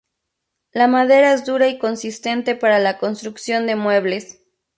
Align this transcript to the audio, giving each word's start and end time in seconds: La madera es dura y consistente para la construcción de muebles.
La 0.71 0.87
madera 0.87 1.31
es 1.31 1.45
dura 1.45 1.67
y 1.67 1.77
consistente 1.77 2.55
para 2.55 2.79
la 2.79 2.97
construcción 2.97 3.67
de 3.67 3.75
muebles. 3.75 4.41